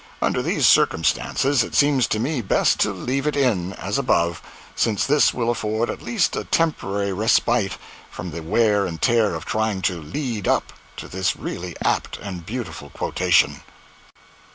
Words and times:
Under 0.19 0.41
these 0.41 0.65
circumstances 0.65 1.63
it 1.63 1.75
seems 1.75 2.07
to 2.07 2.17
me 2.19 2.41
best 2.41 2.79
to 2.79 2.91
leave 2.91 3.27
it 3.27 3.35
in, 3.35 3.73
as 3.73 3.99
above, 3.99 4.41
since 4.75 5.05
this 5.05 5.31
will 5.31 5.51
afford 5.51 5.91
at 5.91 6.01
least 6.01 6.35
a 6.35 6.43
temporary 6.45 7.13
respite 7.13 7.77
from 8.09 8.31
the 8.31 8.41
wear 8.41 8.87
and 8.87 8.99
tear 8.99 9.35
of 9.35 9.45
trying 9.45 9.83
to 9.83 10.01
"lead 10.01 10.47
up" 10.47 10.73
to 10.97 11.07
this 11.07 11.35
really 11.35 11.75
apt 11.83 12.17
and 12.17 12.47
beautiful 12.47 12.89
quotation. 12.89 13.61